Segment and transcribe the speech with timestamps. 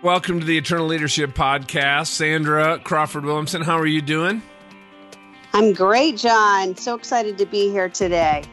[0.00, 2.06] Welcome to the Eternal Leadership Podcast.
[2.06, 4.42] Sandra Crawford Williamson, how are you doing?
[5.52, 6.76] I'm great, John.
[6.76, 8.44] So excited to be here today.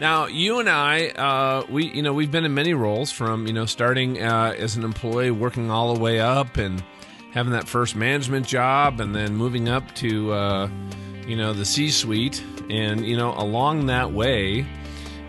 [0.00, 3.52] Now, you and I, uh, we, you know, we've been in many roles from, you
[3.52, 6.82] know, starting uh, as an employee, working all the way up, and
[7.32, 10.70] having that first management job, and then moving up to, uh,
[11.26, 14.66] you know, the C-suite, and you know, along that way,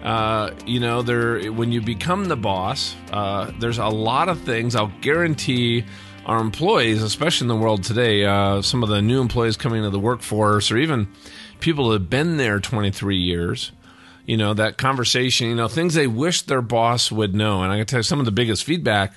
[0.04, 4.75] uh, you know, there when you become the boss, uh, there's a lot of things.
[4.75, 5.83] I'll guarantee
[6.25, 9.89] our employees, especially in the world today, uh, some of the new employees coming into
[9.89, 11.07] the workforce, or even
[11.60, 13.71] people that have been there 23 years.
[14.25, 17.63] You know, that conversation, you know, things they wish their boss would know.
[17.63, 19.13] And I can tell you some of the biggest feedback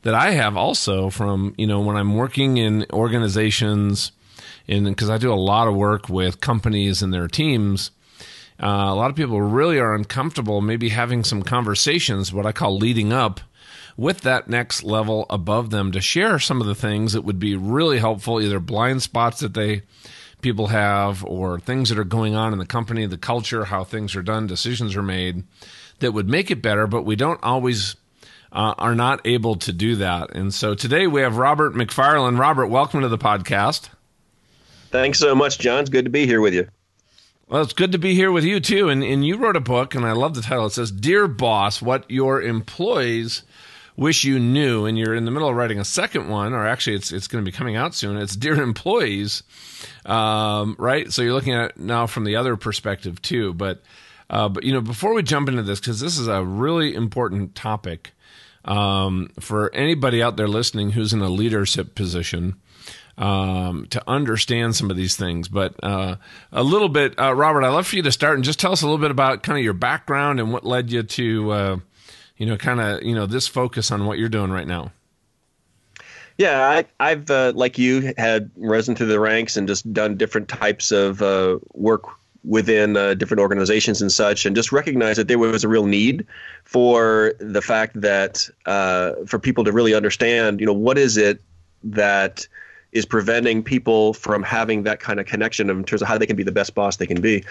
[0.00, 4.12] that I have also from, you know, when I'm working in organizations,
[4.66, 7.90] and because I do a lot of work with companies and their teams,
[8.62, 12.76] uh, a lot of people really are uncomfortable maybe having some conversations, what I call
[12.76, 13.40] leading up,
[13.96, 17.56] with that next level above them to share some of the things that would be
[17.56, 19.82] really helpful, either blind spots that they
[20.42, 24.14] people have or things that are going on in the company, the culture, how things
[24.14, 25.44] are done, decisions are made
[26.00, 27.96] that would make it better, but we don't always
[28.52, 30.34] uh, are not able to do that.
[30.34, 32.38] And so today we have Robert McFarland.
[32.38, 33.88] Robert, welcome to the podcast.
[34.90, 35.80] Thanks so much, John.
[35.80, 36.68] It's good to be here with you.
[37.48, 38.88] Well, it's good to be here with you too.
[38.88, 40.66] And, and you wrote a book, and I love the title.
[40.66, 43.44] It says, Dear Boss, What Your Employees
[43.96, 44.84] Wish You Knew.
[44.84, 47.44] And you're in the middle of writing a second one, or actually, it's, it's going
[47.44, 48.16] to be coming out soon.
[48.16, 49.44] It's Dear Employees,
[50.06, 51.12] um, right?
[51.12, 53.54] So you're looking at it now from the other perspective too.
[53.54, 53.80] But,
[54.28, 57.54] uh, but you know, before we jump into this, because this is a really important
[57.54, 58.10] topic
[58.64, 62.56] um, for anybody out there listening who's in a leadership position
[63.18, 65.48] um, to understand some of these things.
[65.48, 66.16] But uh,
[66.52, 68.82] a little bit, uh, Robert, I'd love for you to start and just tell us
[68.82, 71.76] a little bit about kind of your background and what led you to, uh,
[72.36, 74.92] you know, kind of, you know, this focus on what you're doing right now.
[76.38, 80.48] Yeah, I, have uh, like you had risen through the ranks and just done different
[80.48, 82.04] types of uh, work
[82.44, 86.26] within uh, different organizations and such, and just recognized that there was a real need
[86.64, 91.40] for the fact that uh, for people to really understand, you know, what is it
[91.82, 92.46] that
[92.92, 96.36] is preventing people from having that kind of connection in terms of how they can
[96.36, 97.44] be the best boss they can be.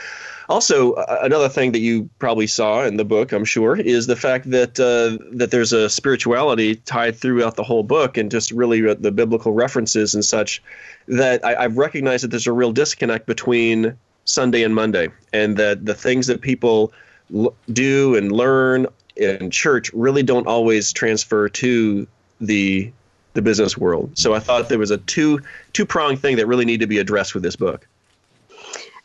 [0.50, 4.16] Also, uh, another thing that you probably saw in the book, I'm sure, is the
[4.16, 8.82] fact that uh, that there's a spirituality tied throughout the whole book, and just really
[8.82, 10.62] the biblical references and such.
[11.08, 15.86] That I, I've recognized that there's a real disconnect between Sunday and Monday, and that
[15.86, 16.94] the things that people
[17.34, 22.08] l- do and learn in church really don't always transfer to
[22.42, 22.92] the
[23.36, 24.18] the business world.
[24.18, 25.42] So I thought there was a two
[25.74, 27.88] two pronged thing that really needed to be addressed with this book.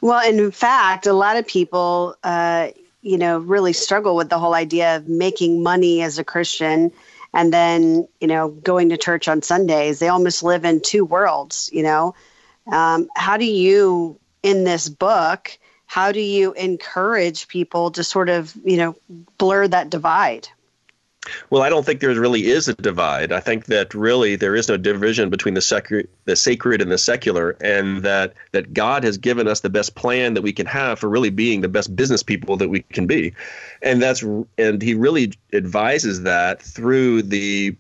[0.01, 2.69] Well, in fact, a lot of people, uh,
[3.03, 6.93] you know, really struggle with the whole idea of making money as a Christian
[7.35, 9.99] and then, you know, going to church on Sundays.
[9.99, 12.15] They almost live in two worlds, you know.
[12.67, 18.55] Um, how do you, in this book, how do you encourage people to sort of,
[18.65, 18.97] you know,
[19.39, 20.49] blur that divide?
[21.51, 23.33] Well, I don't think there really is a divide.
[23.33, 26.99] I think that really there is no division between the sacred, the sacred and the
[26.99, 30.99] secular, and that that God has given us the best plan that we can have
[30.99, 33.35] for really being the best business people that we can be,
[33.83, 34.23] and that's
[34.59, 37.77] and He really advises that through the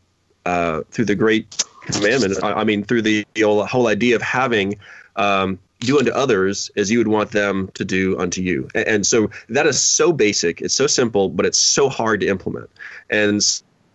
[0.46, 2.42] uh, through the great commandment.
[2.42, 4.78] I, I mean, through the, the whole idea of having
[5.16, 8.68] um, do unto others as you would want them to do unto you.
[8.74, 12.70] And so that is so basic, it's so simple, but it's so hard to implement.
[13.10, 13.42] And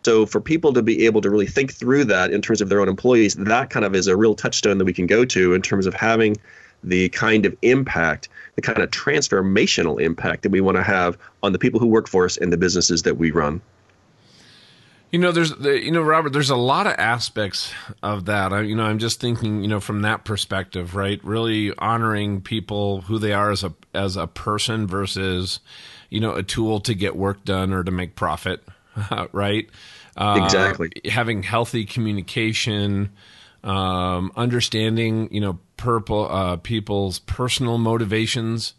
[0.03, 2.80] so for people to be able to really think through that in terms of their
[2.80, 5.62] own employees, that kind of is a real touchstone that we can go to in
[5.62, 6.38] terms of having
[6.84, 11.52] the kind of impact, the kind of transformational impact that we want to have on
[11.52, 13.62] the people who work for us and the businesses that we run.
[15.12, 17.72] You know, there's, you know, Robert, there's a lot of aspects
[18.04, 18.52] of that.
[18.52, 21.24] I, you know, I'm just thinking, you know, from that perspective, right?
[21.24, 25.62] Really honoring people who they are as a as a person versus,
[26.09, 28.62] you know, a tool to get work done or to make profit,
[29.31, 29.69] right?
[30.17, 30.91] Uh, exactly.
[31.06, 33.11] Having healthy communication,
[33.63, 38.74] um, understanding, you know, purple uh, people's personal motivations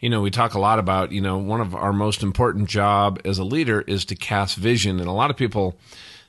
[0.00, 3.20] you know, we talk a lot about, you know, one of our most important job
[3.24, 5.00] as a leader is to cast vision.
[5.00, 5.78] And a lot of people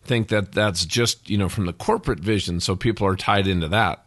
[0.04, 2.60] think that that's just, you know, from the corporate vision.
[2.60, 4.06] So people are tied into that.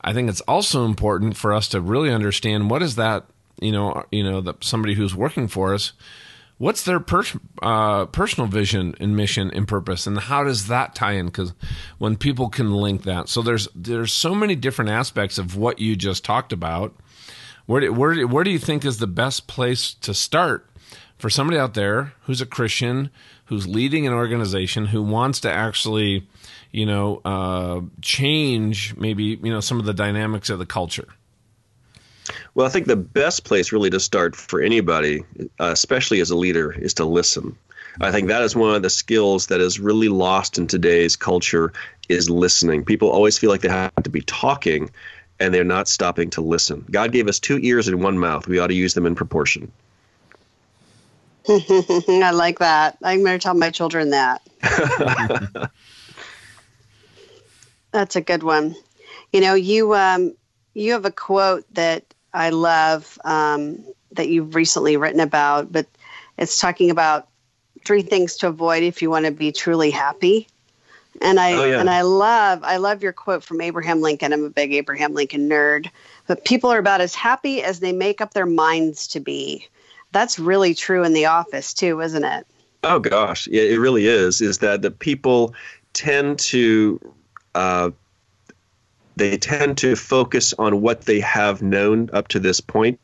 [0.00, 3.26] I think it's also important for us to really understand what is that,
[3.60, 5.92] you know, you know, that somebody who's working for us,
[6.58, 7.04] what's their
[7.62, 11.26] uh, personal vision and mission and purpose, and how does that tie in?
[11.26, 11.52] Because
[11.98, 15.96] when people can link that, so there's there's so many different aspects of what you
[15.96, 16.94] just talked about
[17.66, 20.68] where do, where where do you think is the best place to start
[21.18, 23.10] for somebody out there who's a Christian,
[23.46, 26.28] who's leading an organization, who wants to actually,
[26.70, 31.08] you know, uh, change maybe you know some of the dynamics of the culture?
[32.56, 35.24] Well, I think the best place really to start for anybody,
[35.60, 37.58] uh, especially as a leader, is to listen.
[38.00, 41.74] I think that is one of the skills that is really lost in today's culture
[42.08, 42.86] is listening.
[42.86, 44.90] People always feel like they have to be talking
[45.38, 46.86] and they're not stopping to listen.
[46.90, 48.48] God gave us two ears and one mouth.
[48.48, 49.70] We ought to use them in proportion.
[51.48, 52.96] I like that.
[53.02, 54.40] I'm going to tell my children that.
[57.92, 58.76] That's a good one.
[59.30, 60.34] You know, you um,
[60.72, 65.86] you have a quote that I love um, that you've recently written about, but
[66.36, 67.28] it's talking about
[67.84, 70.46] three things to avoid if you want to be truly happy.
[71.22, 71.80] And I oh, yeah.
[71.80, 74.34] and I love I love your quote from Abraham Lincoln.
[74.34, 75.88] I'm a big Abraham Lincoln nerd.
[76.26, 79.66] But people are about as happy as they make up their minds to be.
[80.12, 82.46] That's really true in the office too, isn't it?
[82.84, 84.42] Oh gosh, yeah, it really is.
[84.42, 85.54] Is that the people
[85.94, 87.00] tend to
[87.54, 87.90] uh,
[89.16, 93.00] they tend to focus on what they have known up to this point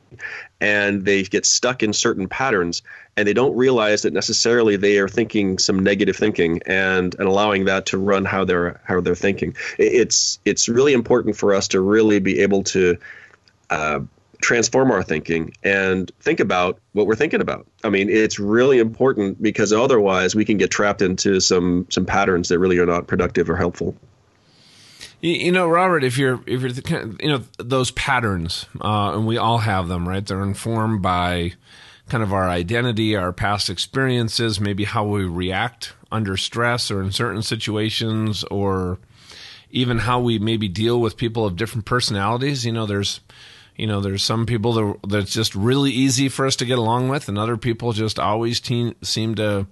[0.60, 2.82] and they get stuck in certain patterns
[3.16, 7.64] and they don't realize that necessarily they are thinking some negative thinking and, and allowing
[7.64, 11.80] that to run how they're how they're thinking it's it's really important for us to
[11.80, 12.96] really be able to
[13.70, 14.00] uh,
[14.42, 17.66] transform our thinking and think about what we're thinking about.
[17.84, 22.48] I mean, it's really important because otherwise we can get trapped into some some patterns
[22.48, 23.96] that really are not productive or helpful.
[25.22, 29.58] You know, Robert, if you're if you're you know those patterns, uh, and we all
[29.58, 30.26] have them, right?
[30.26, 31.52] They're informed by
[32.08, 37.12] kind of our identity, our past experiences, maybe how we react under stress or in
[37.12, 38.98] certain situations, or
[39.70, 42.66] even how we maybe deal with people of different personalities.
[42.66, 43.20] You know, there's
[43.76, 47.10] you know, there's some people that that's just really easy for us to get along
[47.10, 49.68] with, and other people just always te- seem to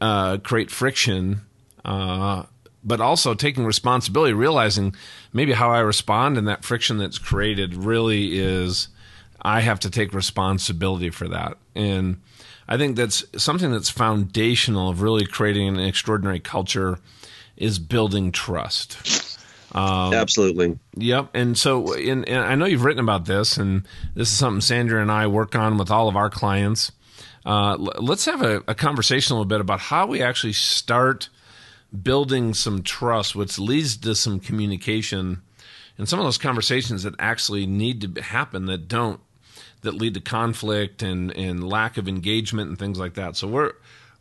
[0.00, 1.42] uh, create friction.
[1.84, 2.42] Uh,
[2.88, 4.94] but also taking responsibility, realizing
[5.32, 8.88] maybe how I respond and that friction that's created really is
[9.40, 11.58] I have to take responsibility for that.
[11.74, 12.20] And
[12.66, 16.98] I think that's something that's foundational of really creating an extraordinary culture
[17.56, 19.38] is building trust.
[19.72, 20.78] Um, Absolutely.
[20.96, 21.30] Yep.
[21.34, 23.82] And so, in, and I know you've written about this, and
[24.14, 26.90] this is something Sandra and I work on with all of our clients.
[27.44, 31.28] Uh, let's have a, a conversation a little bit about how we actually start
[32.02, 35.42] building some trust, which leads to some communication
[35.96, 39.20] and some of those conversations that actually need to happen that don't,
[39.82, 43.36] that lead to conflict and, and lack of engagement and things like that.
[43.36, 43.72] So we're,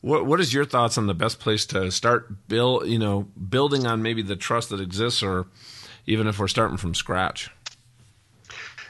[0.02, 3.86] what, what is your thoughts on the best place to start build, you know, building
[3.86, 5.48] on maybe the trust that exists or
[6.06, 7.52] even if we're starting from scratch?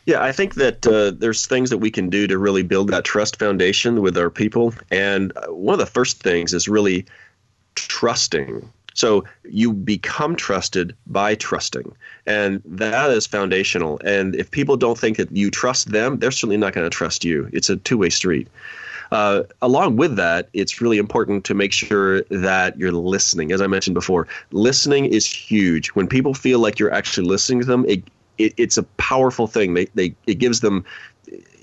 [0.06, 3.04] Yeah, I think that uh, there's things that we can do to really build that
[3.04, 4.74] trust foundation with our people.
[4.90, 7.06] And uh, one of the first things is really
[7.82, 8.70] trusting.
[8.94, 11.96] So you become trusted by trusting.
[12.26, 14.00] And that is foundational.
[14.04, 17.24] And if people don't think that you trust them, they're certainly not going to trust
[17.24, 17.48] you.
[17.54, 18.48] It's a two way street.
[19.12, 23.52] Uh, along with that, it's really important to make sure that you're listening.
[23.52, 25.90] As I mentioned before, listening is huge.
[25.90, 28.04] When people feel like you're actually listening to them, it,
[28.38, 29.76] it, it's a powerful thing.
[29.76, 30.84] They, they, it gives them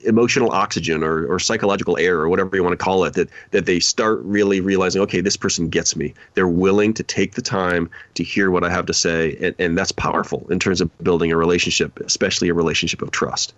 [0.05, 3.67] emotional oxygen or, or psychological air or whatever you want to call it that that
[3.67, 6.15] they start really realizing okay this person gets me.
[6.35, 9.79] They're willing to take the time to hear what i have to say and, and
[9.79, 13.55] that's powerful in terms of building a relationship especially a relationship of trust.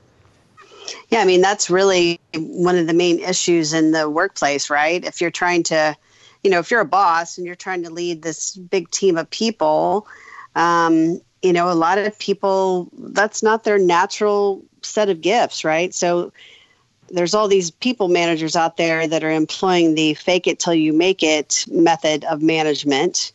[1.08, 5.04] Yeah i mean that's really one of the main issues in the workplace right?
[5.04, 5.96] If you're trying to
[6.42, 9.28] you know if you're a boss and you're trying to lead this big team of
[9.30, 10.06] people
[10.54, 15.94] um, you know a lot of people that's not their natural set of gifts, right?
[15.94, 16.32] So
[17.08, 20.92] there's all these people managers out there that are employing the fake it till you
[20.92, 23.32] make it method of management.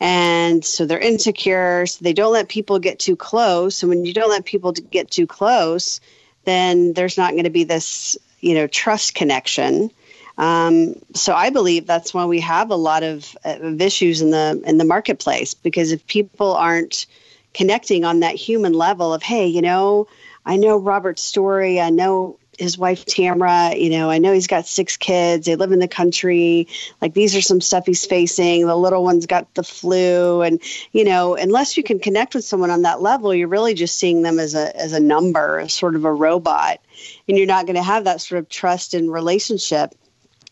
[0.00, 3.82] And so they're insecure, so they don't let people get too close.
[3.82, 6.00] And when you don't let people get too close,
[6.44, 9.90] then there's not going to be this, you know, trust connection.
[10.38, 14.62] Um, so I believe that's why we have a lot of, of issues in the
[14.64, 17.06] in the marketplace because if people aren't
[17.54, 20.06] connecting on that human level of, hey, you know,
[20.48, 21.78] I know Robert's story.
[21.78, 25.44] I know his wife Tamra, you know, I know he's got six kids.
[25.44, 26.68] They live in the country.
[27.02, 28.66] Like these are some stuff he's facing.
[28.66, 32.70] The little one's got the flu, and you know, unless you can connect with someone
[32.70, 35.94] on that level, you're really just seeing them as a as a number, as sort
[35.94, 36.80] of a robot,
[37.28, 39.94] and you're not going to have that sort of trust and relationship.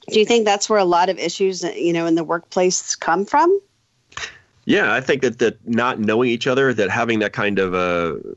[0.08, 3.24] Do you think that's where a lot of issues, you know, in the workplace come
[3.24, 3.58] from?
[4.66, 7.78] Yeah, I think that that not knowing each other, that having that kind of a
[7.78, 8.34] uh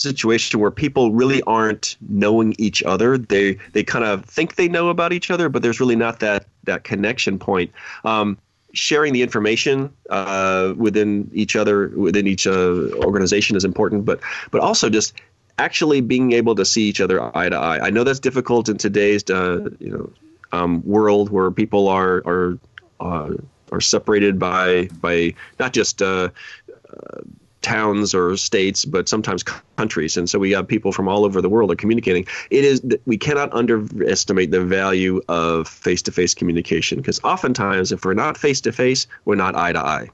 [0.00, 3.18] situation where people really aren't knowing each other.
[3.18, 6.46] They they kind of think they know about each other, but there's really not that
[6.64, 7.72] that connection point.
[8.04, 8.38] Um,
[8.72, 14.60] sharing the information uh, within each other, within each uh, organization is important, but but
[14.60, 15.14] also just
[15.58, 17.80] actually being able to see each other eye to eye.
[17.86, 20.10] I know that's difficult in today's uh, you know
[20.52, 22.58] um, world where people are are
[23.00, 23.34] uh,
[23.72, 26.30] are separated by by not just uh,
[26.88, 27.20] uh,
[27.62, 29.42] towns or states, but sometimes
[29.76, 30.16] countries.
[30.16, 32.26] And so we have people from all over the world are communicating.
[32.50, 38.36] It is we cannot underestimate the value of face-to-face communication because oftentimes, if we're not
[38.38, 40.08] face-to-face, we're not eye to eye.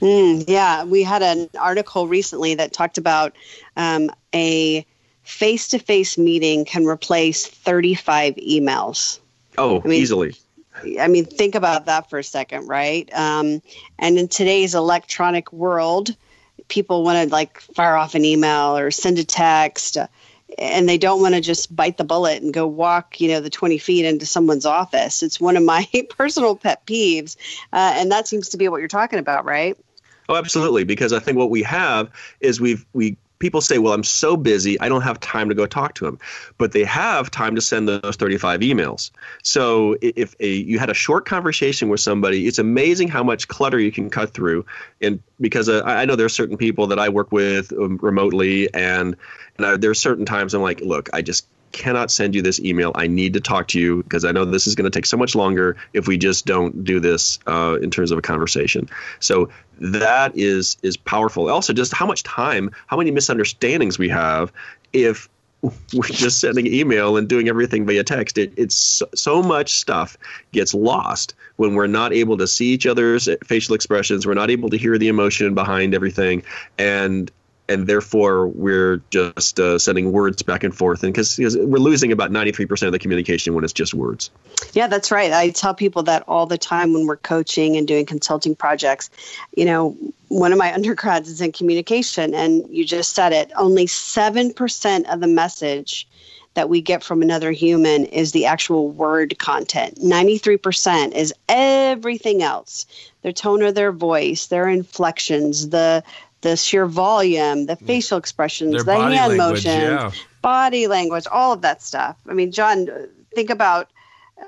[0.00, 3.34] Mm, yeah, we had an article recently that talked about
[3.76, 4.84] um, a
[5.22, 9.20] face-to-face meeting can replace 35 emails.
[9.58, 10.36] Oh, I mean, easily.
[11.00, 13.08] I mean, think about that for a second, right?
[13.12, 13.62] Um,
[13.98, 16.14] and in today's electronic world,
[16.68, 20.06] people want to like fire off an email or send a text, uh,
[20.58, 23.50] and they don't want to just bite the bullet and go walk, you know, the
[23.50, 25.22] 20 feet into someone's office.
[25.22, 27.36] It's one of my personal pet peeves,
[27.72, 29.76] uh, and that seems to be what you're talking about, right?
[30.28, 30.84] Oh, absolutely.
[30.84, 34.78] Because I think what we have is we've we people say, well, I'm so busy,
[34.80, 36.18] I don't have time to go talk to them.
[36.58, 39.10] But they have time to send those 35 emails.
[39.42, 43.78] So if a, you had a short conversation with somebody, it's amazing how much clutter
[43.78, 44.64] you can cut through.
[45.00, 48.72] And because uh, I know there are certain people that I work with um, remotely,
[48.74, 49.16] and,
[49.56, 52.60] and I, there are certain times I'm like, look, I just cannot send you this
[52.60, 52.92] email.
[52.94, 55.16] I need to talk to you because I know this is going to take so
[55.16, 58.88] much longer if we just don't do this uh, in terms of a conversation.
[59.20, 59.48] So
[59.80, 61.50] that is is powerful.
[61.50, 64.52] Also, just how much time, how many misunderstandings we have
[64.92, 65.28] if
[65.62, 68.38] we're just sending email and doing everything via text.
[68.38, 70.16] It, it's so, much stuff
[70.52, 74.26] gets lost when we're not able to see each other's facial expressions.
[74.26, 76.42] We're not able to hear the emotion behind everything,
[76.78, 77.30] and
[77.68, 81.02] and therefore we're just uh, sending words back and forth.
[81.02, 84.30] And because we're losing about 93% of the communication when it's just words.
[84.72, 85.32] Yeah that's right.
[85.32, 89.10] I tell people that all the time when we're coaching and doing consulting projects.
[89.56, 89.96] You know
[90.28, 93.52] one of my undergrads is in communication and you just said it.
[93.56, 96.08] Only 7% of the message
[96.56, 100.00] that we get from another human is the actual word content.
[100.00, 102.86] 93% is everything else.
[103.20, 106.02] Their tone of their voice, their inflections, the
[106.46, 110.12] the sheer volume, the facial expressions, Their the hand language, motion, yeah.
[110.42, 112.16] body language, all of that stuff.
[112.28, 112.88] I mean, John,
[113.34, 113.90] think about,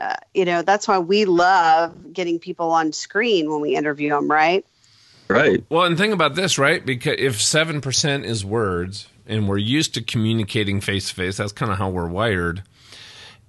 [0.00, 4.30] uh, you know, that's why we love getting people on screen when we interview them,
[4.30, 4.64] right?
[5.26, 5.64] Right.
[5.68, 6.84] Well, and think about this, right?
[6.86, 11.72] Because if 7% is words and we're used to communicating face to face, that's kind
[11.72, 12.62] of how we're wired.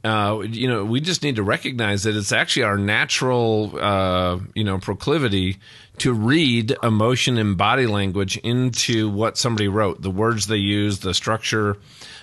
[0.04, 4.64] Uh, you know, we just need to recognize that it's actually our natural, uh, you
[4.64, 5.58] know, proclivity
[6.00, 11.14] to read emotion and body language into what somebody wrote, the words they use, the
[11.14, 11.78] structure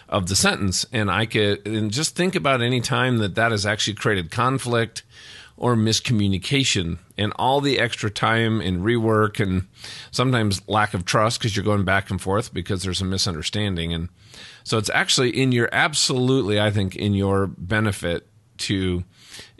[0.09, 0.87] of the sentence.
[0.92, 5.02] And I could, and just think about any time that that has actually created conflict
[5.56, 9.66] or miscommunication and all the extra time and rework and
[10.11, 13.92] sometimes lack of trust because you're going back and forth because there's a misunderstanding.
[13.95, 14.09] And
[14.64, 18.26] so it's actually in your absolutely, I think, in your benefit
[18.59, 19.04] to,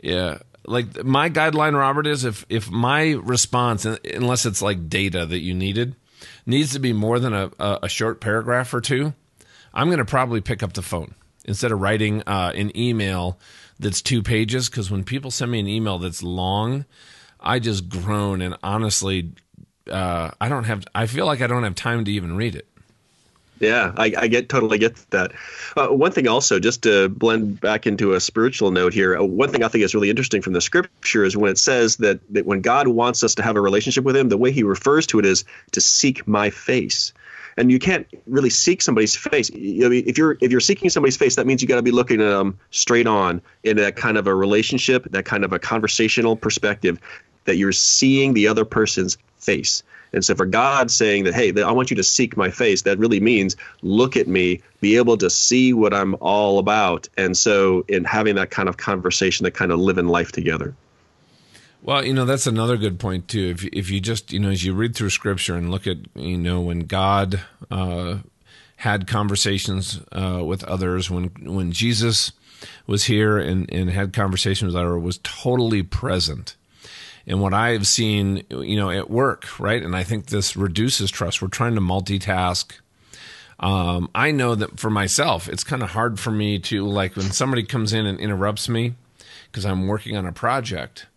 [0.01, 5.39] yeah, like my guideline, Robert, is if if my response, unless it's like data that
[5.39, 5.95] you needed,
[6.45, 9.13] needs to be more than a, a short paragraph or two,
[9.73, 13.39] I'm going to probably pick up the phone instead of writing uh, an email
[13.79, 14.69] that's two pages.
[14.69, 16.85] Because when people send me an email that's long,
[17.39, 19.31] I just groan and honestly,
[19.89, 20.85] uh, I don't have.
[20.93, 22.67] I feel like I don't have time to even read it.
[23.59, 25.31] Yeah, I, I, get totally get that.
[25.75, 29.49] Uh, one thing also, just to blend back into a spiritual note here, uh, one
[29.49, 32.45] thing I think is really interesting from the scripture is when it says that, that
[32.45, 35.19] when God wants us to have a relationship with Him, the way He refers to
[35.19, 37.13] it is to seek my face.
[37.59, 39.49] And you can't really seek somebody's face.
[39.49, 41.89] You know, if you're if you're seeking somebody's face, that means you got to be
[41.91, 45.57] looking at them straight on in that kind of a relationship, that kind of a
[45.57, 46.99] conversational perspective,
[47.45, 49.81] that you're seeing the other person's face.
[50.13, 52.97] And so for God saying that, hey, I want you to seek my face, that
[52.97, 57.07] really means look at me, be able to see what I'm all about.
[57.17, 60.73] And so in having that kind of conversation, that kind of living life together.
[61.83, 63.55] Well, you know, that's another good point too.
[63.55, 66.37] If if you just, you know, as you read through scripture and look at, you
[66.37, 68.17] know, when God uh,
[68.77, 72.33] had conversations uh, with others, when when Jesus
[72.87, 76.56] was here and, and had conversations with others, was totally present
[77.27, 79.83] and what I've seen, you know, at work, right?
[79.83, 81.41] And I think this reduces trust.
[81.41, 82.71] We're trying to multitask.
[83.59, 87.31] Um, I know that for myself, it's kind of hard for me to like when
[87.31, 88.93] somebody comes in and interrupts me
[89.51, 91.07] because I'm working on a project.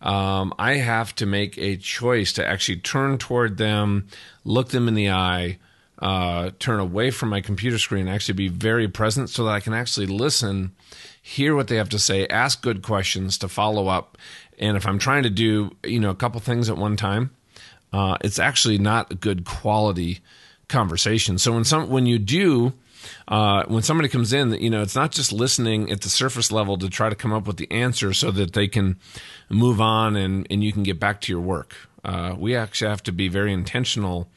[0.00, 4.06] Um, I have to make a choice to actually turn toward them,
[4.44, 5.58] look them in the eye,
[5.98, 9.74] uh, turn away from my computer screen, actually be very present so that I can
[9.74, 10.72] actually listen,
[11.20, 14.16] hear what they have to say, ask good questions to follow up.
[14.58, 17.30] And if I'm trying to do, you know, a couple things at one time,
[17.92, 20.20] uh, it's actually not a good quality
[20.68, 21.38] conversation.
[21.38, 22.72] So when some when you do
[23.26, 26.76] uh, when somebody comes in, you know, it's not just listening at the surface level
[26.78, 28.96] to try to come up with the answer so that they can
[29.48, 31.74] move on and, and you can get back to your work.
[32.04, 34.28] Uh, we actually have to be very intentional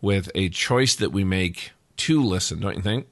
[0.00, 3.06] with a choice that we make to listen, don't you think?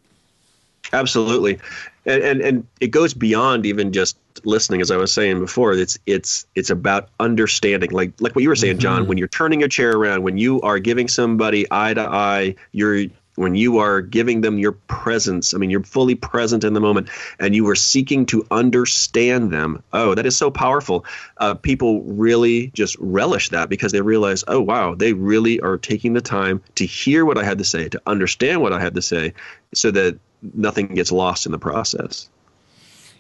[0.93, 1.59] Absolutely,
[2.05, 4.81] and, and and it goes beyond even just listening.
[4.81, 7.91] As I was saying before, it's it's it's about understanding.
[7.91, 9.01] Like like what you were saying, John.
[9.01, 9.09] Mm-hmm.
[9.09, 13.07] When you're turning your chair around, when you are giving somebody eye to eye, you're
[13.37, 17.09] when you are giving them your presence, I mean, you're fully present in the moment
[17.39, 19.83] and you are seeking to understand them.
[19.93, 21.05] Oh, that is so powerful.
[21.37, 26.15] Uh, people really just relish that because they realize, oh, wow, they really are taking
[26.15, 29.03] the time to hear what I had to say, to understand what I had to
[29.03, 29.35] say,
[29.75, 30.19] so that
[30.55, 32.29] nothing gets lost in the process.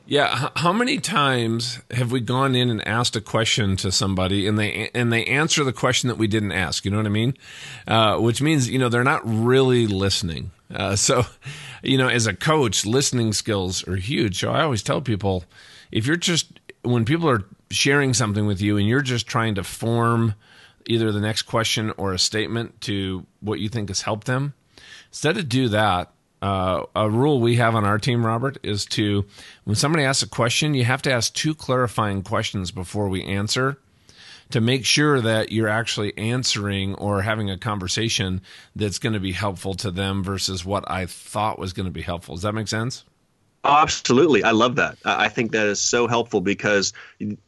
[0.08, 4.56] Yeah, how many times have we gone in and asked a question to somebody and
[4.56, 6.84] they and they answer the question that we didn't ask?
[6.84, 7.34] You know what I mean?
[7.88, 10.52] Uh, which means you know they're not really listening.
[10.72, 11.24] Uh, so,
[11.82, 14.38] you know, as a coach, listening skills are huge.
[14.40, 15.44] So I always tell people
[15.90, 19.64] if you're just when people are sharing something with you and you're just trying to
[19.64, 20.34] form
[20.86, 24.54] either the next question or a statement to what you think has helped them,
[25.10, 26.12] instead of do that,
[26.46, 29.24] uh, a rule we have on our team, Robert, is to
[29.64, 33.78] when somebody asks a question, you have to ask two clarifying questions before we answer
[34.50, 38.40] to make sure that you're actually answering or having a conversation
[38.76, 42.02] that's going to be helpful to them versus what I thought was going to be
[42.02, 42.36] helpful.
[42.36, 43.04] Does that make sense?
[43.64, 44.44] Oh, absolutely.
[44.44, 44.98] I love that.
[45.04, 46.92] I think that is so helpful because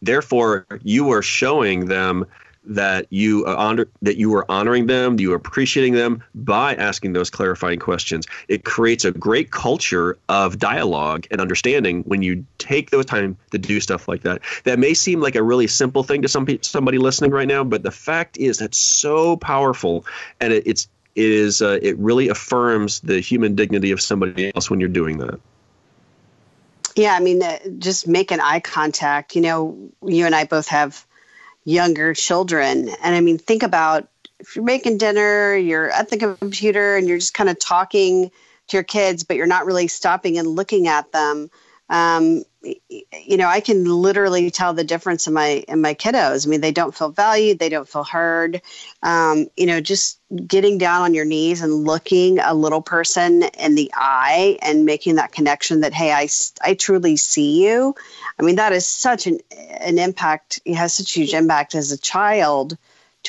[0.03, 2.27] therefore you are showing them
[2.69, 7.31] that you honor that you are honoring them, you are appreciating them by asking those
[7.31, 8.27] clarifying questions.
[8.49, 13.59] It creates a great culture of dialogue and understanding when you take those time to
[13.59, 14.43] do stuff like that.
[14.65, 17.83] That may seem like a really simple thing to some somebody listening right now, but
[17.83, 20.05] the fact is that's so powerful,
[20.41, 24.71] and it, it's it is uh, it really affirms the human dignity of somebody else
[24.71, 25.41] when you're doing that.
[26.95, 29.37] Yeah, I mean, uh, just making eye contact.
[29.37, 31.07] You know, you and I both have
[31.69, 32.89] younger children.
[33.03, 34.09] And I mean, think about
[34.41, 38.31] if you're making dinner, you're at the computer and you're just kind of talking
[38.69, 41.51] to your kids, but you're not really stopping and looking at them.
[41.91, 42.45] Um,
[42.91, 46.47] you know, I can literally tell the difference in my in my kiddos.
[46.47, 48.61] I mean, they don't feel valued, they don't feel heard.
[49.03, 53.75] Um, you know, just getting down on your knees and looking a little person in
[53.75, 56.29] the eye and making that connection that hey, I
[56.63, 57.95] I truly see you.
[58.39, 59.39] I mean, that is such an
[59.81, 60.61] an impact.
[60.65, 62.77] It has such a huge impact as a child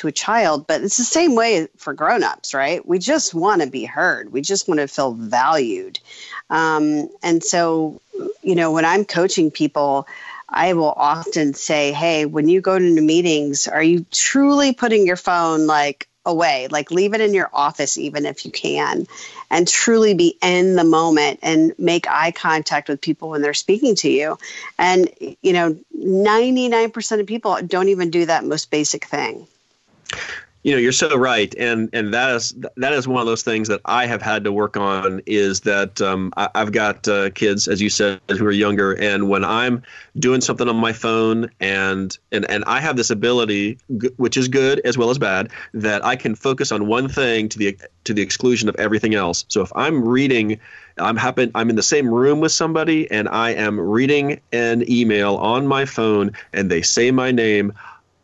[0.00, 2.86] to a child, but it's the same way for grown-ups, right?
[2.86, 4.32] We just want to be heard.
[4.32, 6.00] We just want to feel valued.
[6.48, 8.00] Um, and so,
[8.42, 10.06] you know, when I'm coaching people,
[10.48, 15.16] I will often say, "Hey, when you go to meetings, are you truly putting your
[15.16, 16.68] phone like away.
[16.70, 19.06] Like leave it in your office, even if you can,
[19.50, 23.94] and truly be in the moment and make eye contact with people when they're speaking
[23.96, 24.38] to you.
[24.78, 25.10] And,
[25.42, 29.46] you know, 99% of people don't even do that most basic thing.
[30.62, 33.68] You know, you're so right, and and that is that is one of those things
[33.68, 35.22] that I have had to work on.
[35.24, 39.30] Is that um, I, have got uh, kids, as you said, who are younger, and
[39.30, 39.82] when I'm
[40.18, 43.78] doing something on my phone, and and and I have this ability,
[44.18, 47.58] which is good as well as bad, that I can focus on one thing to
[47.58, 49.46] the to the exclusion of everything else.
[49.48, 50.60] So if I'm reading
[50.98, 55.36] I'm happen I'm in the same room with somebody and I am reading an email
[55.36, 57.72] on my phone and they say my name,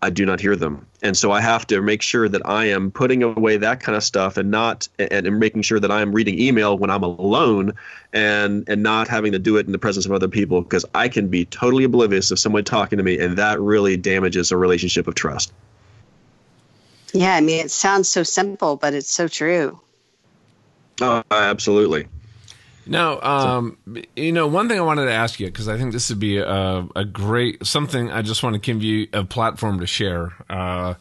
[0.03, 0.87] I do not hear them.
[1.03, 4.05] And so I have to make sure that I am putting away that kind of
[4.05, 7.73] stuff and not and, and making sure that I am reading email when I'm alone
[8.13, 11.09] and and not having to do it in the presence of other people because I
[11.09, 15.09] can be totally oblivious of someone talking to me and that really damages a relationship
[15.09, 15.53] of trust.
[17.13, 19.81] Yeah, I mean it sounds so simple, but it's so true.
[21.01, 22.07] Oh, absolutely.
[22.87, 23.79] Now, um,
[24.15, 26.39] you know, one thing I wanted to ask you because I think this would be
[26.39, 28.11] a, a, great something.
[28.11, 30.33] I just want to give you a platform to share.
[30.49, 30.95] Uh,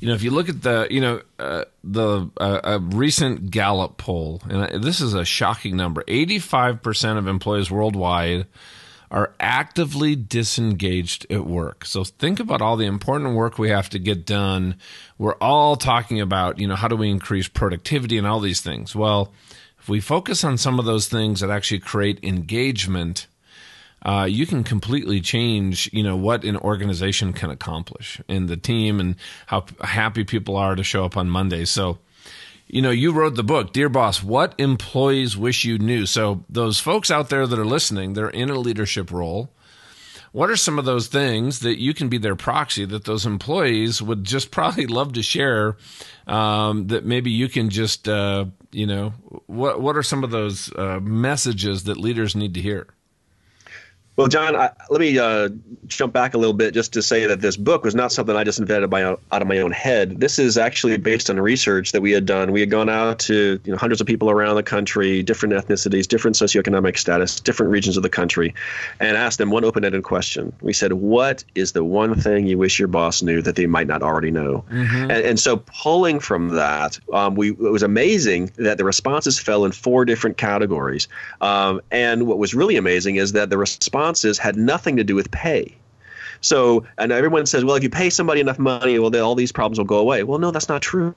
[0.00, 3.96] you know, if you look at the, you know, uh, the uh, a recent Gallup
[3.96, 8.46] poll, and this is a shocking number: eighty-five percent of employees worldwide
[9.10, 11.84] are actively disengaged at work.
[11.84, 14.76] So think about all the important work we have to get done.
[15.18, 18.94] We're all talking about, you know, how do we increase productivity and all these things.
[18.94, 19.32] Well
[19.80, 23.26] if we focus on some of those things that actually create engagement,
[24.02, 29.00] uh, you can completely change, you know, what an organization can accomplish in the team
[29.00, 29.16] and
[29.46, 31.64] how happy people are to show up on Monday.
[31.64, 31.98] So,
[32.66, 36.06] you know, you wrote the book, Dear Boss, What Employees Wish You Knew.
[36.06, 39.50] So, those folks out there that are listening, they're in a leadership role.
[40.32, 44.00] What are some of those things that you can be their proxy that those employees
[44.00, 45.76] would just probably love to share?
[46.26, 49.10] Um, that maybe you can just, uh, you know,
[49.46, 52.86] what what are some of those uh, messages that leaders need to hear?
[54.16, 55.48] Well, John, I, let me uh,
[55.86, 58.44] jump back a little bit just to say that this book was not something I
[58.44, 60.20] just invented by, out of my own head.
[60.20, 62.52] This is actually based on research that we had done.
[62.52, 66.06] We had gone out to you know, hundreds of people around the country, different ethnicities,
[66.06, 68.54] different socioeconomic status, different regions of the country,
[68.98, 70.52] and asked them one open-ended question.
[70.60, 73.86] We said, "What is the one thing you wish your boss knew that they might
[73.86, 75.10] not already know?" Mm-hmm.
[75.10, 79.64] And, and, so, pulling from that, um, we it was amazing that the responses fell
[79.64, 81.08] in four different categories.
[81.40, 85.14] Um, and what was really amazing is that the response responses had nothing to do
[85.14, 85.76] with pay.
[86.42, 89.52] So, and everyone says, well, if you pay somebody enough money, well, then all these
[89.52, 90.22] problems will go away.
[90.22, 91.14] Well, no, that's not true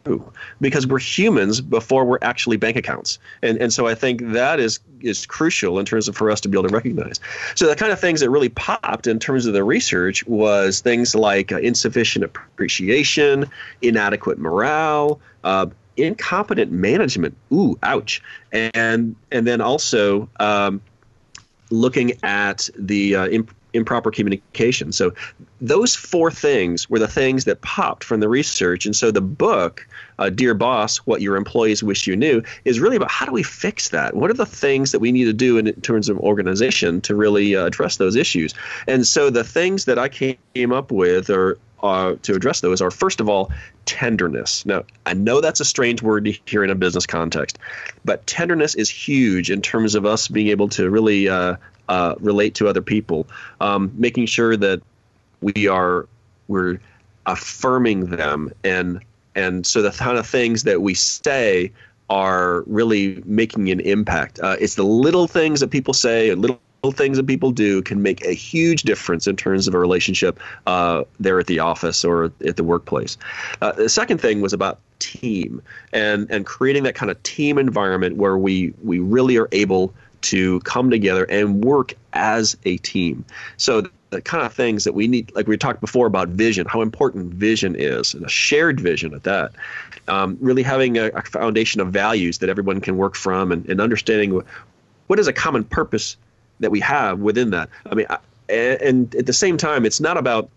[0.60, 3.19] because we're humans before we're actually bank accounts.
[3.41, 6.50] And, and so I think that is, is crucial in terms of for us to
[6.50, 7.22] be able to recognize.
[7.56, 11.15] So the kind of things that really popped in terms of the research was things
[11.15, 13.50] like uh, insufficient appreciation,
[13.82, 17.38] inadequate morale, uh, incompetent management.
[17.54, 18.22] Ooh, ouch.
[18.52, 20.82] And, and then also, um,
[21.73, 24.91] looking at the uh, imp- improper communication.
[24.91, 25.13] So
[25.59, 28.86] those four things were the things that popped from the research.
[28.86, 29.88] And so the book,
[30.19, 33.43] uh, Dear Boss, What Your Employees Wish You Knew, is really about how do we
[33.43, 34.15] fix that?
[34.15, 37.55] What are the things that we need to do in, terms of organization to really
[37.55, 38.53] uh, address those issues?
[38.88, 42.89] And so the things that I came up with are uh, to address those are
[42.89, 43.52] first of all
[43.86, 44.65] tenderness.
[44.65, 47.60] Now, I know that's a strange word to hear in a business context,
[48.06, 51.58] but tenderness is huge in terms of us being able to really uh,
[51.89, 53.28] uh, relate to other people,
[53.60, 54.82] um, making sure that
[55.41, 56.08] we are
[56.48, 56.80] we're
[57.26, 59.02] affirming them and
[59.36, 61.72] and so the kind of things that we say
[62.10, 64.39] are really making an impact.
[64.39, 66.60] Uh, it's the little things that people say, little
[66.91, 71.04] things that people do can make a huge difference in terms of a relationship uh,
[71.19, 73.17] there at the office or at the workplace.
[73.62, 78.15] Uh, the second thing was about team and and creating that kind of team environment
[78.15, 83.26] where we we really are able to come together and work as a team.
[83.58, 86.82] So the kind of things that we need, like we talked before about vision, how
[86.82, 89.52] important vision is, and a shared vision at that.
[90.08, 93.82] Um, really having a, a, foundation of values that everyone can work from, and, and
[93.82, 94.41] understanding
[95.08, 96.15] what is a common purpose
[96.59, 97.69] that we have within that.
[97.89, 98.17] I mean, I,
[98.49, 100.49] and at the same time, it's not about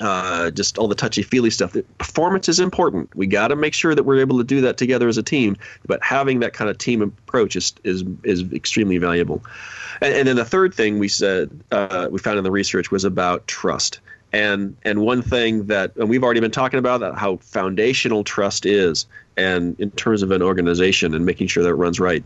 [0.00, 1.76] uh, just all the touchy feely stuff.
[1.98, 3.14] Performance is important.
[3.14, 5.56] We got to make sure that we're able to do that together as a team.
[5.86, 9.42] But having that kind of team approach is is is extremely valuable.
[10.00, 13.04] And, and then the third thing we said uh, we found in the research was
[13.04, 14.00] about trust.
[14.32, 18.66] And and one thing that and we've already been talking about that how foundational trust
[18.66, 22.24] is, and in terms of an organization and making sure that it runs right.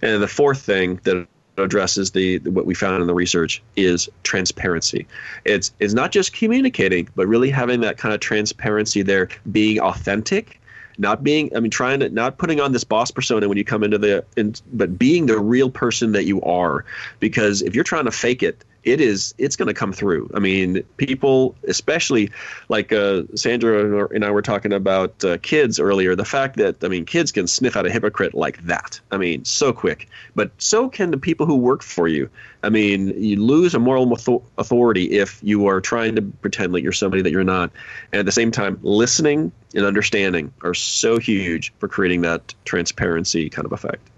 [0.00, 1.26] And the fourth thing that
[1.62, 5.06] addresses the what we found in the research is transparency.
[5.44, 10.60] It's it's not just communicating, but really having that kind of transparency there, being authentic,
[10.98, 13.82] not being I mean trying to not putting on this boss persona when you come
[13.82, 16.84] into the in, but being the real person that you are
[17.18, 20.30] because if you're trying to fake it it is it's going to come through.
[20.34, 22.30] I mean, people, especially
[22.68, 26.16] like uh, Sandra and I were talking about uh, kids earlier.
[26.16, 29.00] The fact that I mean, kids can sniff out a hypocrite like that.
[29.10, 30.08] I mean, so quick.
[30.34, 32.30] But so can the people who work for you.
[32.62, 34.12] I mean, you lose a moral
[34.58, 37.70] authority if you are trying to pretend like you're somebody that you're not.
[38.12, 43.48] And at the same time, listening and understanding are so huge for creating that transparency
[43.48, 44.08] kind of effect.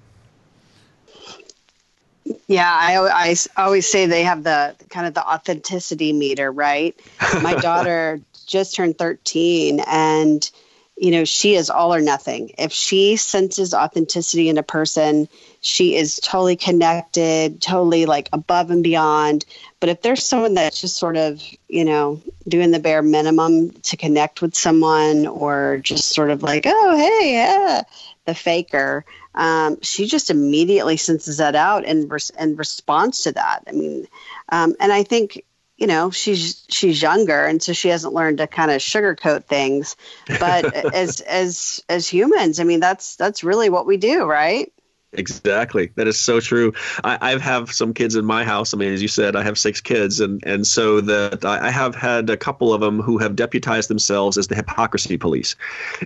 [2.47, 6.99] Yeah, I, I always say they have the kind of the authenticity meter, right?
[7.43, 10.51] My daughter just turned 13 and
[10.97, 12.53] you know, she is all or nothing.
[12.59, 15.29] If she senses authenticity in a person,
[15.61, 19.45] she is totally connected, totally like above and beyond.
[19.81, 23.97] But if there's someone that's just sort of, you know, doing the bare minimum to
[23.97, 27.83] connect with someone or just sort of like, oh, hey, yeah,
[28.27, 33.65] the faker, um, she just immediately senses that out and res- and responds to that.
[33.67, 34.07] I mean,
[34.49, 35.45] um, and I think
[35.77, 39.97] you know she's she's younger, and so she hasn't learned to kind of sugarcoat things.
[40.39, 44.73] But as as as humans, I mean, that's that's really what we do, right?
[45.15, 45.93] Exactly.
[45.97, 46.73] That is so true.
[47.05, 48.73] I, I have some kids in my house.
[48.73, 51.95] I mean, as you said, I have six kids, and and so that I have
[51.95, 55.55] had a couple of them who have deputized themselves as the hypocrisy police,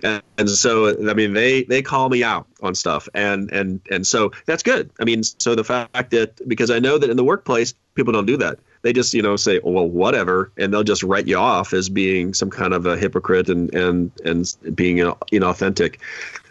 [0.03, 4.05] and, and so I mean they they call me out on stuff, and and and
[4.05, 4.89] so that's good.
[4.99, 8.25] I mean, so the fact that because I know that in the workplace people don't
[8.25, 8.59] do that.
[8.81, 12.33] They just you know say, well, whatever, and they'll just write you off as being
[12.33, 15.97] some kind of a hypocrite and and and being inauthentic.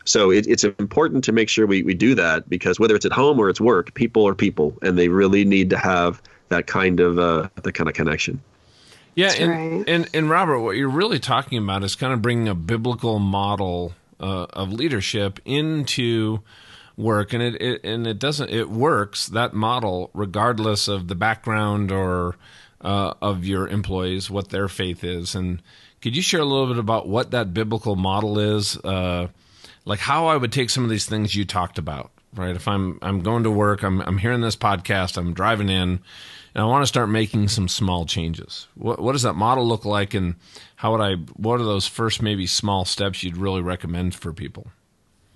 [0.07, 3.13] So it, it's important to make sure we, we do that because whether it's at
[3.13, 7.01] home or it's work, people are people, and they really need to have that kind
[7.01, 8.41] of uh, that kind of connection.
[9.15, 9.85] Yeah, and, right.
[9.89, 13.95] and and Robert, what you're really talking about is kind of bringing a biblical model
[14.21, 16.41] uh, of leadership into
[16.97, 21.91] work, and it, it, and it doesn't it works that model regardless of the background
[21.91, 22.37] or
[22.81, 25.63] uh, of your employees, what their faith is, and
[26.01, 28.77] could you share a little bit about what that biblical model is?
[28.77, 29.29] Uh,
[29.87, 32.55] like how I would take some of these things you talked about, right?
[32.55, 36.01] If I'm I'm going to work, I'm I'm hearing this podcast, I'm driving in, and
[36.55, 38.67] I want to start making some small changes.
[38.75, 40.35] What what does that model look like, and
[40.75, 41.15] how would I?
[41.37, 44.67] What are those first maybe small steps you'd really recommend for people?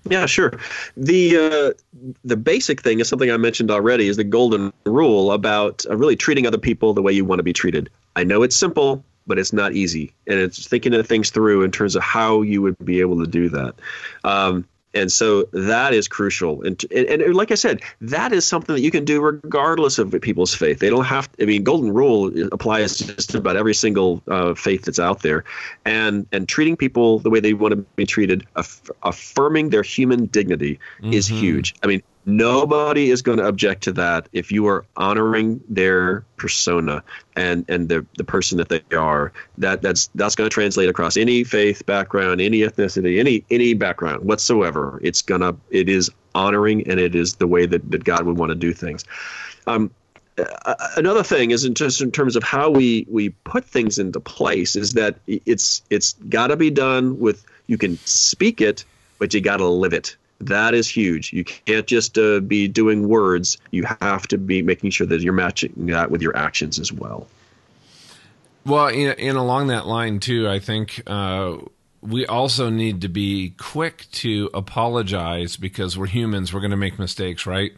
[0.09, 0.59] Yeah, sure.
[0.97, 5.85] The uh, the basic thing is something I mentioned already is the golden rule about
[5.89, 7.89] uh, really treating other people the way you want to be treated.
[8.15, 10.13] I know it's simple but it's not easy.
[10.27, 13.27] And it's thinking of things through in terms of how you would be able to
[13.27, 13.75] do that.
[14.23, 16.63] Um, and so that is crucial.
[16.63, 20.13] And, and, and, like I said, that is something that you can do regardless of
[20.21, 20.79] people's faith.
[20.79, 21.31] They don't have.
[21.31, 25.21] To, I mean, golden rule applies to just about every single uh, faith that's out
[25.21, 25.45] there,
[25.85, 30.25] and and treating people the way they want to be treated, aff- affirming their human
[30.25, 31.13] dignity, mm-hmm.
[31.13, 31.73] is huge.
[31.83, 37.03] I mean, Nobody is going to object to that if you are honoring their persona
[37.35, 39.33] and and the the person that they are.
[39.57, 44.23] That that's that's going to translate across any faith background, any ethnicity, any any background
[44.23, 44.99] whatsoever.
[45.03, 48.51] It's gonna it is honoring and it is the way that, that God would want
[48.51, 49.03] to do things.
[49.67, 49.91] Um,
[50.95, 54.75] another thing is in just in terms of how we we put things into place
[54.75, 58.85] is that it's it's got to be done with you can speak it
[59.19, 60.15] but you got to live it
[60.47, 61.33] that is huge.
[61.33, 63.57] You can't just uh, be doing words.
[63.71, 67.27] You have to be making sure that you're matching that with your actions as well.
[68.65, 71.57] Well, and, along that line too, I think uh,
[72.01, 76.53] we also need to be quick to apologize because we're humans.
[76.53, 77.71] We're going to make mistakes, right?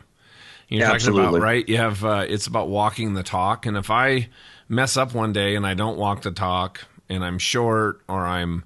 [0.68, 1.22] You're Absolutely.
[1.24, 1.70] talking about right.
[1.70, 4.30] You have uh, it's about walking the talk, and if I
[4.68, 8.64] mess up one day and I don't walk the talk, and I'm short or I'm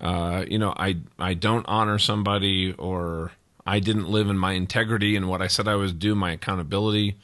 [0.00, 3.32] uh, you know, I I don't honor somebody or
[3.66, 7.16] I didn't live in my integrity and what I said I was do, my accountability.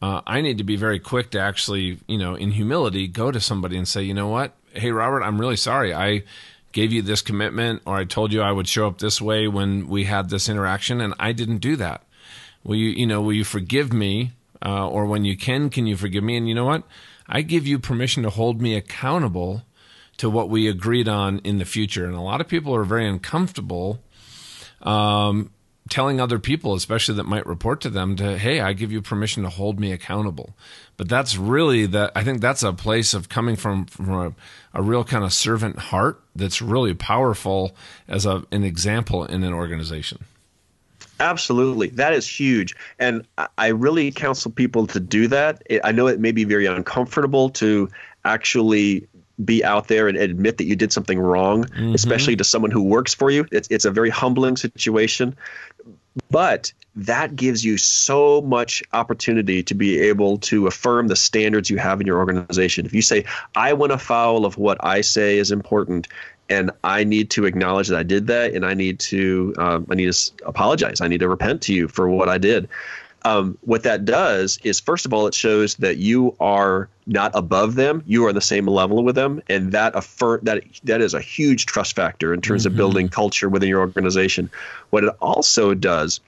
[0.00, 3.40] Uh, I need to be very quick to actually, you know, in humility, go to
[3.40, 5.94] somebody and say, you know what, hey Robert, I'm really sorry.
[5.94, 6.24] I
[6.72, 9.88] gave you this commitment, or I told you I would show up this way when
[9.88, 12.02] we had this interaction, and I didn't do that.
[12.64, 14.32] Will you, you know, will you forgive me?
[14.64, 16.36] Uh, or when you can, can you forgive me?
[16.36, 16.84] And you know what?
[17.28, 19.62] I give you permission to hold me accountable
[20.16, 22.06] to what we agreed on in the future.
[22.06, 24.00] And a lot of people are very uncomfortable
[24.82, 25.50] um,
[25.88, 29.42] telling other people, especially that might report to them, to hey, I give you permission
[29.42, 30.54] to hold me accountable.
[30.96, 32.12] But that's really that.
[32.14, 34.34] I think that's a place of coming from from a,
[34.72, 37.76] a real kind of servant heart that's really powerful
[38.08, 40.24] as a, an example in an organization.
[41.20, 41.88] Absolutely.
[41.90, 42.74] That is huge.
[42.98, 43.24] And
[43.56, 45.62] I really counsel people to do that.
[45.84, 47.88] I know it may be very uncomfortable to
[48.24, 49.06] actually
[49.42, 51.94] be out there and admit that you did something wrong, mm-hmm.
[51.94, 53.46] especially to someone who works for you.
[53.50, 55.36] It's, it's a very humbling situation.
[56.30, 61.78] But that gives you so much opportunity to be able to affirm the standards you
[61.78, 62.86] have in your organization.
[62.86, 63.24] If you say,
[63.56, 66.06] I went afoul of what I say is important,
[66.48, 69.94] and I need to acknowledge that I did that, and I need to um, I
[69.94, 71.00] need to apologize.
[71.00, 72.68] I need to repent to you for what I did
[73.24, 77.74] um, what that does is, first of all, it shows that you are not above
[77.74, 81.14] them; you are on the same level with them, and that affirm that that is
[81.14, 82.72] a huge trust factor in terms mm-hmm.
[82.72, 84.50] of building culture within your organization.
[84.90, 86.20] What it also does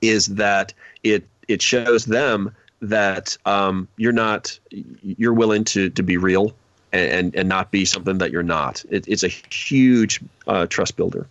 [0.00, 6.16] is that it it shows them that um, you're not you're willing to to be
[6.16, 6.54] real
[6.92, 8.84] and and not be something that you're not.
[8.90, 11.26] It, it's a huge uh, trust builder.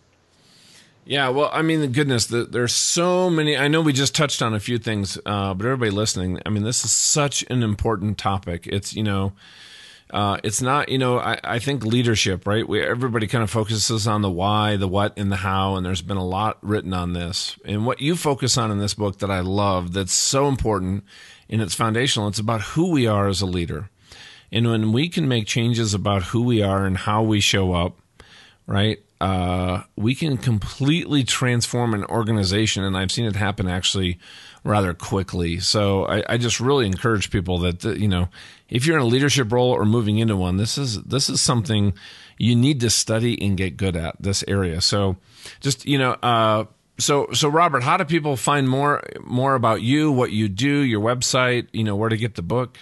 [1.04, 3.58] Yeah, well, I mean, goodness, the, there's so many.
[3.58, 6.64] I know we just touched on a few things, uh, but everybody listening, I mean,
[6.64, 8.68] this is such an important topic.
[8.68, 9.34] It's you know,
[10.12, 12.68] uh, it's not you know, I, I think leadership, right?
[12.68, 16.04] We everybody kind of focuses on the why, the what, and the how, and there's
[16.04, 17.58] been a lot written on this.
[17.66, 21.04] And what you focus on in this book that I love, that's so important,
[21.50, 22.28] and it's foundational.
[22.28, 23.90] It's about who we are as a leader,
[24.52, 27.98] and when we can make changes about who we are and how we show up,
[28.68, 29.00] right?
[29.22, 34.18] Uh, we can completely transform an organization, and I've seen it happen actually
[34.64, 35.60] rather quickly.
[35.60, 38.30] So I, I just really encourage people that you know,
[38.68, 41.94] if you're in a leadership role or moving into one, this is this is something
[42.40, 44.82] you need to study and get good at this area.
[44.82, 45.18] So
[45.60, 46.14] just you know.
[46.14, 46.66] Uh,
[46.98, 51.02] so, so Robert, how do people find more more about you, what you do, your
[51.02, 52.78] website, you know, where to get the book?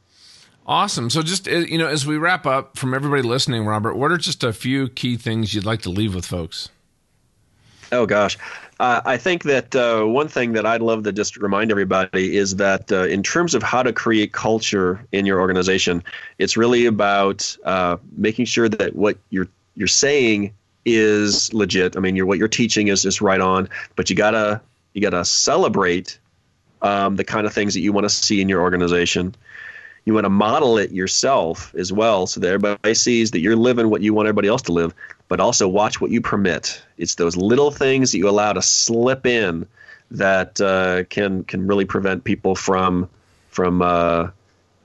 [0.66, 1.10] Awesome.
[1.10, 4.16] So, just uh, you know, as we wrap up, from everybody listening, Robert, what are
[4.16, 6.70] just a few key things you'd like to leave with folks?
[7.92, 8.38] Oh gosh,
[8.80, 12.56] uh, I think that uh, one thing that I'd love to just remind everybody is
[12.56, 16.02] that uh, in terms of how to create culture in your organization,
[16.38, 20.52] it's really about uh, making sure that what you're you're saying
[20.84, 21.96] is legit.
[21.96, 24.60] I mean, you're, what you're teaching is just right on, but you gotta
[24.92, 26.18] you gotta celebrate
[26.82, 29.34] um, the kind of things that you want to see in your organization
[30.04, 33.88] you want to model it yourself as well so that everybody sees that you're living
[33.88, 34.94] what you want everybody else to live
[35.28, 39.26] but also watch what you permit it's those little things that you allow to slip
[39.26, 39.66] in
[40.10, 43.08] that uh, can can really prevent people from
[43.48, 44.28] from uh,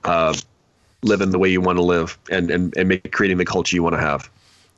[0.04, 0.34] uh,
[1.02, 3.82] living the way you want to live and and, and make, creating the culture you
[3.82, 4.30] want to have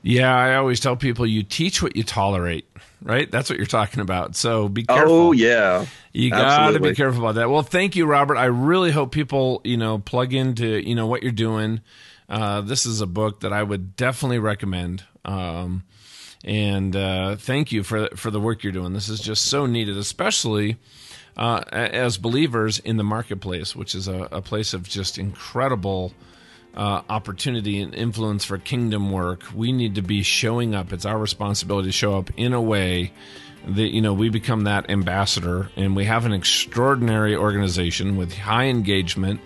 [0.03, 2.67] yeah i always tell people you teach what you tolerate
[3.05, 3.31] right?
[3.31, 4.37] That's what you're talking about.
[4.37, 5.13] So be careful.
[5.13, 7.51] Oh yeah, you got to be careful about that.
[7.51, 8.37] Well, thank you, Robert.
[8.37, 11.81] I really hope people you know plug into you know what you're doing.
[12.29, 15.05] Uh, this is a book that I would definitely recommend.
[15.25, 15.85] Um,
[16.45, 18.93] and uh, thank you for for the work you're doing.
[18.93, 20.77] This is just so needed, especially
[21.37, 26.13] uh, as believers in the marketplace, which is a, a place of just incredible
[26.75, 30.93] uh, opportunity and influence for kingdom work, we need to be showing up.
[30.93, 33.13] It's our responsibility to show up in a way
[33.67, 38.67] that you know we become that ambassador, and we have an extraordinary organization with high
[38.67, 39.41] engagement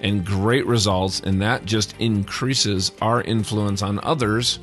[0.00, 4.58] and great results, and that just increases our influence on others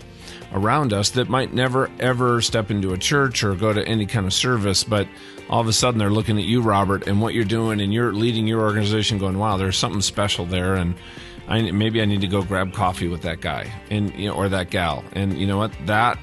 [0.54, 4.26] around us that might never ever step into a church or go to any kind
[4.26, 5.08] of service, but
[5.50, 8.14] all of a sudden they're looking at you, Robert, and what you're doing, and you're
[8.14, 10.96] leading your organization, going, "Wow, there's something special there," and
[11.48, 14.50] I, maybe I need to go grab coffee with that guy and you know, or
[14.50, 15.04] that gal.
[15.14, 15.72] And you know what?
[15.86, 16.20] That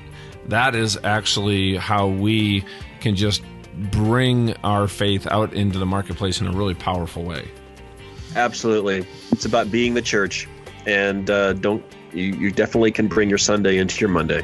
[0.49, 2.65] that is actually how we
[3.01, 3.43] can just
[3.91, 7.47] bring our faith out into the marketplace in a really powerful way.
[8.37, 10.49] Absolutely, it's about being the church,
[10.87, 11.85] and uh, don't
[12.17, 14.43] you, you definitely can bring your Sunday into your Monday.